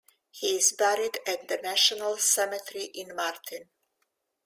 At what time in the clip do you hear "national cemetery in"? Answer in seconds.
1.57-3.15